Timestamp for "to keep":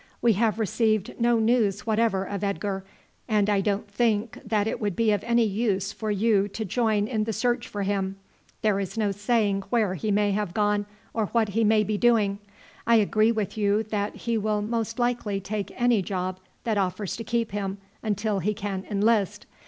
17.17-17.51